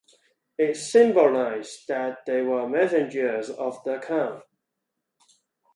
It 0.57 0.77
symbolized 0.77 1.87
that 1.89 2.25
they 2.25 2.41
were 2.41 2.67
messengers 2.67 3.51
of 3.51 3.83
the 3.83 3.99
Khan. 3.99 4.41